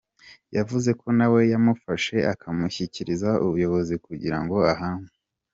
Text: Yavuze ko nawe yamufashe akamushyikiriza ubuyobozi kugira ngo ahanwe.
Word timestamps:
Yavuze 0.57 0.89
ko 0.99 1.07
nawe 1.17 1.39
yamufashe 1.53 2.15
akamushyikiriza 2.33 3.29
ubuyobozi 3.45 3.95
kugira 4.05 4.37
ngo 4.41 4.57
ahanwe. 4.73 5.11